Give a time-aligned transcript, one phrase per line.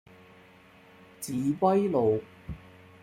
[1.19, 2.23] 紫葳路